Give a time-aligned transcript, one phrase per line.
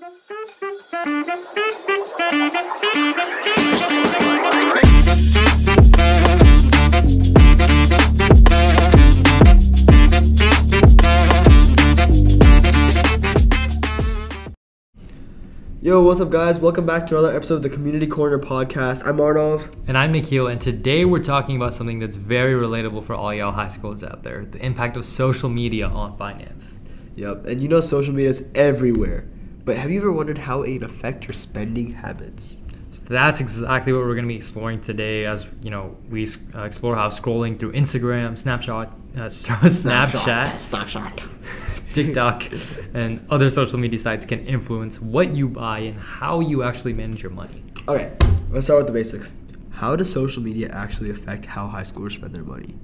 [0.00, 0.06] Yo,
[16.02, 16.60] what's up, guys?
[16.60, 19.04] Welcome back to another episode of the Community Corner podcast.
[19.04, 19.74] I'm Arnov.
[19.88, 23.50] And I'm Nikhil, and today we're talking about something that's very relatable for all y'all
[23.50, 26.78] high schoolers out there the impact of social media on finance.
[27.16, 29.28] Yep, and you know social media is everywhere.
[29.68, 32.62] But have you ever wondered how it affect your spending habits?
[32.90, 36.62] So that's exactly what we're going to be exploring today as you know we uh,
[36.62, 41.22] explore how scrolling through Instagram, Snapchat, uh, Snapchat, Snapshot.
[41.92, 42.44] TikTok,
[42.94, 47.22] and other social media sites can influence what you buy and how you actually manage
[47.22, 47.62] your money.
[47.88, 48.16] Okay,
[48.48, 49.34] let's start with the basics.
[49.68, 52.74] How does social media actually affect how high schoolers spend their money?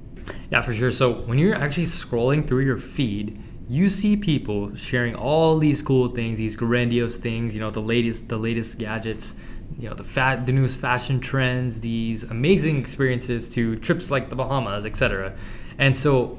[0.51, 0.91] Yeah, for sure.
[0.91, 6.09] So when you're actually scrolling through your feed, you see people sharing all these cool
[6.09, 9.34] things, these grandiose things, you know, the latest the latest gadgets,
[9.78, 14.36] you know, the fat the newest fashion trends, these amazing experiences to trips like the
[14.36, 15.34] Bahamas, etc.
[15.78, 16.39] And so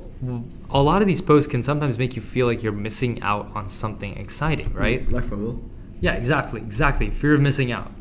[0.69, 3.67] a lot of these posts can sometimes make you feel like you're missing out on
[3.67, 5.09] something exciting, right?
[5.11, 5.61] Like FOMO?
[6.01, 7.09] Yeah, exactly, exactly.
[7.09, 7.91] Fear of missing out.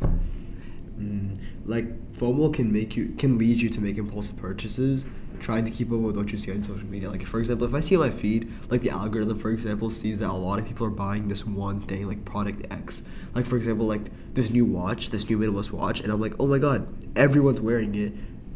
[0.98, 5.06] Mm, like FOMO can make you can lead you to make impulsive purchases,
[5.40, 7.10] trying to keep up with what you see on social media.
[7.10, 10.30] Like for example, if I see my feed, like the algorithm, for example, sees that
[10.30, 13.02] a lot of people are buying this one thing, like product X.
[13.34, 16.46] Like for example, like this new watch, this new minimalist watch, and I'm like, oh
[16.46, 18.12] my god, everyone's wearing it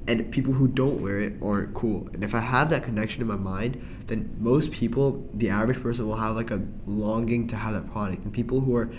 [0.09, 2.09] and people who don't wear it aren't cool.
[2.15, 6.07] And if I have that connection in my mind, then most people, the average person,
[6.07, 8.25] will have like a longing to have that product.
[8.25, 8.91] And people who are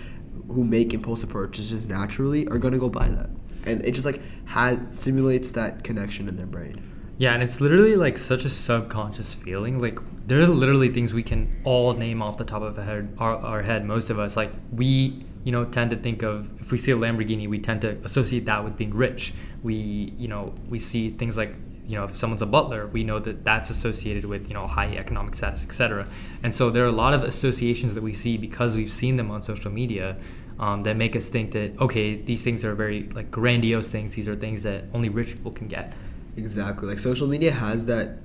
[0.47, 3.29] who make impulsive purchases naturally are gonna go buy that.
[3.65, 6.85] And it just like has stimulates that connection in their brain.
[7.17, 9.79] Yeah, and it's literally like such a subconscious feeling.
[9.79, 13.15] Like there are literally things we can all name off the top of our head,
[13.17, 13.85] our, our head.
[13.85, 16.97] Most of us, like we, you know, tend to think of if we see a
[16.97, 21.37] Lamborghini, we tend to associate that with being rich we you know we see things
[21.37, 21.53] like
[21.85, 24.95] you know if someone's a butler we know that that's associated with you know high
[24.95, 26.07] economic status etc
[26.43, 29.31] and so there are a lot of associations that we see because we've seen them
[29.31, 30.15] on social media
[30.59, 34.13] um, that make us think that okay these things are very like grandiose things.
[34.13, 35.93] These are things that only rich people can get.
[36.37, 36.87] Exactly.
[36.87, 38.17] Like social media has that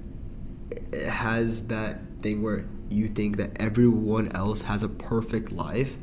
[0.93, 5.97] it has that thing where you think that everyone else has a perfect life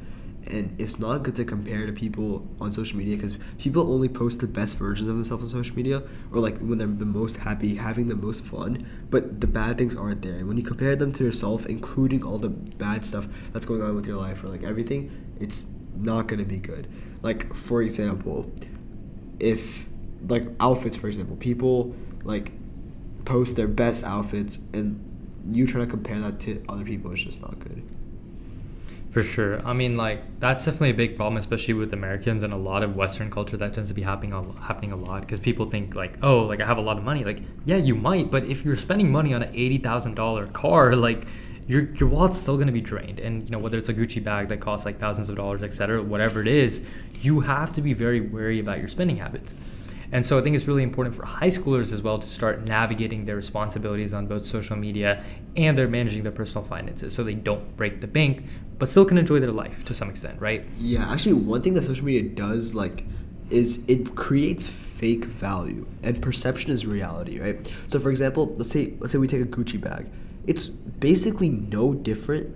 [0.48, 4.40] and it's not good to compare to people on social media because people only post
[4.40, 7.76] the best versions of themselves on social media or like when they're the most happy
[7.76, 10.36] having the most fun but the bad things aren't there.
[10.36, 13.96] And when you compare them to yourself including all the bad stuff that's going on
[13.96, 15.66] with your life or like everything it's
[15.96, 16.88] not going to be good
[17.22, 18.52] like for example
[19.40, 19.88] if
[20.28, 22.52] like outfits for example people like
[23.26, 25.00] post their best outfits and
[25.52, 27.84] you try to compare that to other people it's just not good
[29.12, 29.66] for sure.
[29.68, 32.96] I mean, like that's definitely a big problem, especially with Americans and a lot of
[32.96, 33.58] Western culture.
[33.58, 36.62] That tends to be happening a, happening a lot because people think like, oh, like
[36.62, 37.26] I have a lot of money.
[37.26, 40.96] Like, yeah, you might, but if you're spending money on an eighty thousand dollar car,
[41.08, 41.26] like
[41.68, 43.20] your your wallet's still gonna be drained.
[43.20, 46.02] And you know whether it's a Gucci bag that costs like thousands of dollars, etc.,
[46.02, 46.82] whatever it is,
[47.22, 49.56] you have to be very wary about your spending habits.
[50.14, 53.24] And so I think it's really important for high schoolers as well to start navigating
[53.24, 55.24] their responsibilities on both social media
[55.56, 58.44] and they're managing their personal finances so they don't break the bank
[58.78, 60.66] but still can enjoy their life to some extent, right?
[60.80, 63.06] Yeah, actually one thing that social media does like
[63.50, 67.72] is it creates fake value and perception is reality, right?
[67.88, 70.10] So for example, let's say let's say we take a Gucci bag.
[70.48, 72.56] It's basically no different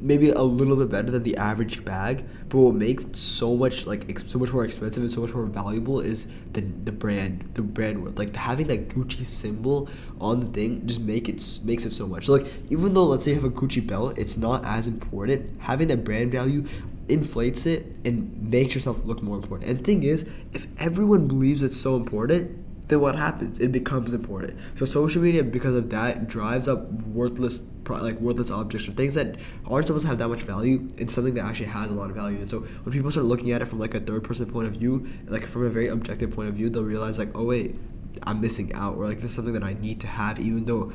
[0.00, 3.86] maybe a little bit better than the average bag but what makes it so much
[3.86, 7.62] like so much more expensive and so much more valuable is the the brand the
[7.62, 9.88] brand word like having that gucci symbol
[10.20, 12.26] on the thing just make it makes it so much.
[12.26, 15.50] So like even though let's say you have a gucci belt it's not as important
[15.60, 16.66] having that brand value
[17.08, 19.70] inflates it and makes yourself look more important.
[19.70, 23.58] And the thing is if everyone believes it's so important then what happens?
[23.58, 24.58] It becomes important.
[24.76, 29.36] So social media, because of that, drives up worthless, like worthless objects or things that
[29.66, 30.88] aren't supposed to have that much value.
[30.96, 32.38] It's something that actually has a lot of value.
[32.38, 34.74] And so when people start looking at it from like a third person point of
[34.74, 37.76] view, like from a very objective point of view, they'll realize like, oh wait,
[38.22, 40.92] I'm missing out, or like this is something that I need to have, even though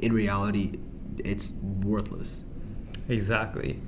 [0.00, 0.78] in reality,
[1.18, 1.52] it's
[1.82, 2.44] worthless.
[3.08, 3.80] Exactly.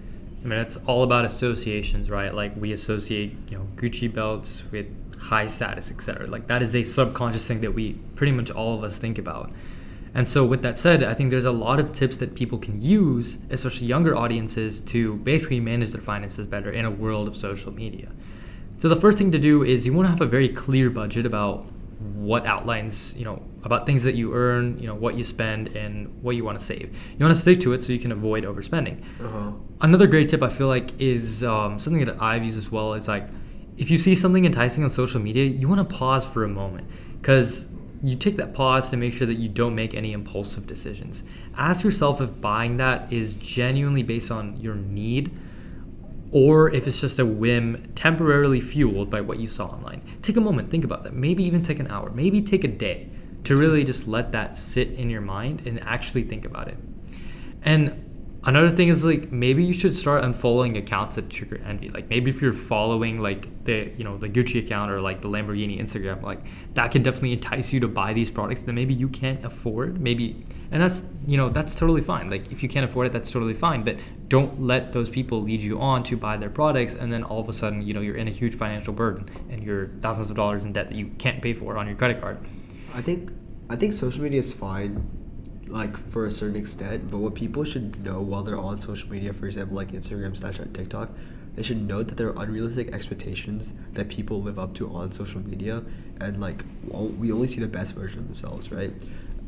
[0.43, 2.35] I mean, it's all about associations, right?
[2.35, 4.87] Like we associate, you know, Gucci belts with
[5.21, 6.27] high status, etc.
[6.27, 9.53] Like that is a subconscious thing that we pretty much all of us think about.
[10.15, 12.83] And so, with that said, I think there's a lot of tips that people can
[12.83, 17.73] use, especially younger audiences, to basically manage their finances better in a world of social
[17.73, 18.09] media.
[18.79, 21.27] So, the first thing to do is you want to have a very clear budget
[21.27, 21.65] about
[22.01, 26.23] what outlines, you know, about things that you earn, you know, what you spend, and
[26.23, 26.97] what you want to save.
[27.17, 29.03] You want to stick to it so you can avoid overspending.
[29.23, 29.53] Uh-huh.
[29.81, 33.07] Another great tip I feel like is um, something that I've used as well is
[33.07, 33.29] like
[33.81, 36.87] if you see something enticing on social media, you want to pause for a moment
[37.19, 37.67] because
[38.03, 41.23] you take that pause to make sure that you don't make any impulsive decisions.
[41.56, 45.38] Ask yourself if buying that is genuinely based on your need
[46.31, 50.03] or if it's just a whim temporarily fueled by what you saw online.
[50.21, 51.15] Take a moment, think about that.
[51.15, 53.09] Maybe even take an hour, maybe take a day
[53.44, 56.76] to really just let that sit in your mind and actually think about it.
[57.62, 58.10] And
[58.45, 61.89] another thing is like maybe you should start unfollowing accounts that trigger envy.
[61.91, 65.29] Like maybe if you're following like the you know the gucci account or like the
[65.29, 66.41] lamborghini instagram like
[66.75, 70.01] that can definitely entice you to buy these products that maybe you can't afford.
[70.01, 72.31] Maybe and that's you know that's totally fine.
[72.31, 73.99] Like if you can't afford it that's totally fine but
[74.29, 77.49] don't let those people lead you on to buy their products and then all of
[77.49, 80.65] a sudden you know you're in a huge financial burden and you're thousands of dollars
[80.65, 82.39] in debt that you can't pay for on your credit card.
[82.95, 83.33] I think
[83.69, 85.07] I think social media is fine,
[85.71, 87.11] like for a certain extent.
[87.11, 90.73] But what people should know while they're on social media, for example, like Instagram, Snapchat,
[90.73, 91.11] TikTok,
[91.55, 95.41] they should know that there are unrealistic expectations that people live up to on social
[95.41, 95.83] media,
[96.21, 98.93] and like we only see the best version of themselves, right?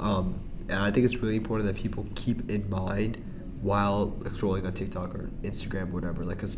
[0.01, 3.23] Um, and I think it's really important that people keep in mind
[3.61, 6.57] while scrolling on TikTok or Instagram, or whatever, like because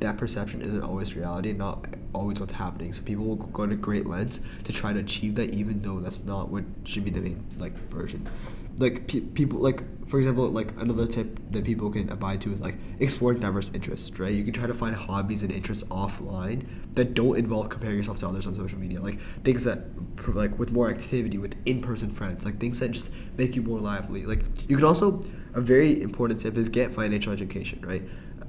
[0.00, 2.92] that perception isn't always reality, not always what's happening.
[2.92, 6.24] So people will go to great lengths to try to achieve that, even though that's
[6.24, 8.28] not what should be the main like version.
[8.78, 12.60] Like pe- people, like for example, like another tip that people can abide to is
[12.60, 14.18] like exploring diverse interests.
[14.18, 18.18] Right, you can try to find hobbies and interests offline that don't involve comparing yourself
[18.20, 19.00] to others on social media.
[19.00, 19.84] Like things that
[20.28, 24.24] like with more activity with in-person friends, like things that just make you more lively.
[24.24, 25.20] Like you can also
[25.54, 27.80] a very important tip is get financial education.
[27.86, 28.02] Right,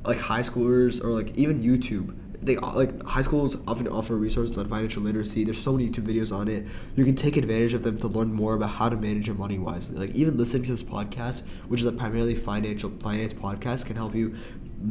[0.04, 2.16] like high schoolers or like even YouTube.
[2.42, 5.44] They like high schools often offer resources on financial literacy.
[5.44, 6.66] There's so many YouTube videos on it.
[6.96, 9.60] You can take advantage of them to learn more about how to manage your money
[9.60, 9.98] wisely.
[9.98, 14.16] Like even listening to this podcast, which is a primarily financial finance podcast, can help
[14.16, 14.36] you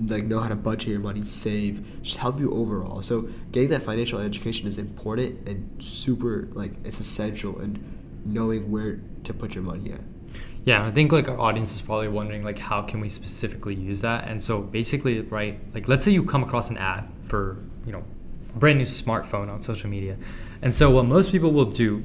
[0.06, 3.02] like know how to budget your money, save, just help you overall.
[3.02, 7.79] So getting that financial education is important and super like it's essential and
[8.25, 10.00] knowing where to put your money at.
[10.64, 14.00] Yeah, I think like our audience is probably wondering like how can we specifically use
[14.00, 14.28] that?
[14.28, 18.02] And so basically, right, like let's say you come across an ad for, you know,
[18.55, 20.16] a brand new smartphone on social media.
[20.62, 22.02] And so what most people will do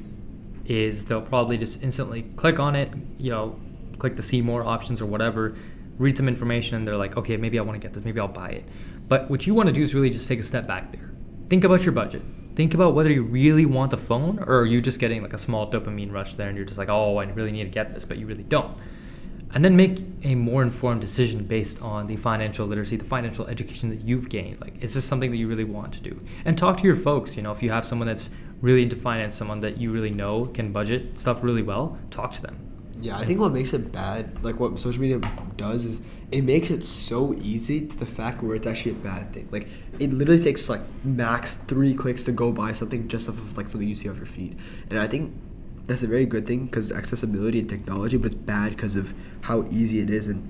[0.66, 3.58] is they'll probably just instantly click on it, you know,
[3.98, 5.56] click the see more options or whatever,
[5.98, 8.28] read some information and they're like, "Okay, maybe I want to get this, maybe I'll
[8.28, 8.68] buy it."
[9.08, 11.10] But what you want to do is really just take a step back there.
[11.48, 12.22] Think about your budget
[12.54, 15.38] think about whether you really want a phone or are you just getting like a
[15.38, 18.04] small dopamine rush there and you're just like, oh, I really need to get this,
[18.04, 18.76] but you really don't.
[19.52, 23.90] And then make a more informed decision based on the financial literacy, the financial education
[23.90, 24.60] that you've gained.
[24.60, 26.20] Like, is this something that you really want to do?
[26.44, 27.36] And talk to your folks.
[27.36, 28.30] You know, if you have someone that's
[28.60, 32.42] really into finance, someone that you really know can budget stuff really well, talk to
[32.42, 32.69] them.
[33.00, 35.20] Yeah, I think what makes it bad, like what social media
[35.56, 36.00] does, is
[36.30, 39.48] it makes it so easy to the fact where it's actually a bad thing.
[39.50, 39.68] Like
[39.98, 43.68] it literally takes like max three clicks to go buy something just off of like
[43.68, 44.58] something you see off your feed,
[44.90, 45.34] and I think
[45.86, 49.64] that's a very good thing because accessibility and technology, but it's bad because of how
[49.70, 50.46] easy it is, and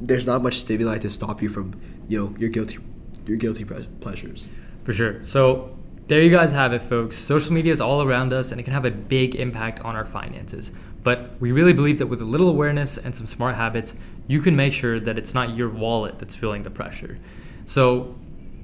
[0.00, 2.78] there's not much stimuli to stop you from you know your guilty
[3.26, 3.64] your guilty
[4.00, 4.48] pleasures.
[4.84, 5.24] For sure.
[5.24, 5.76] So
[6.08, 7.16] there you guys have it, folks.
[7.16, 10.04] Social media is all around us and it can have a big impact on our
[10.04, 10.72] finances.
[11.02, 13.94] But we really believe that with a little awareness and some smart habits,
[14.28, 17.16] you can make sure that it's not your wallet that's feeling the pressure.
[17.64, 18.16] So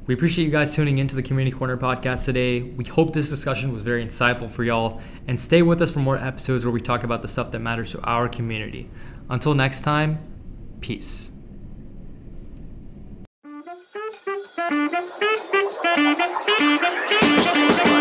[0.07, 2.63] we appreciate you guys tuning into the Community Corner podcast today.
[2.63, 5.01] We hope this discussion was very insightful for y'all.
[5.27, 7.91] And stay with us for more episodes where we talk about the stuff that matters
[7.93, 8.89] to our community.
[9.29, 10.19] Until next time,
[10.81, 11.32] peace.
[16.59, 17.92] Thank you.